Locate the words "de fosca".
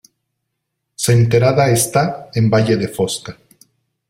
2.75-3.37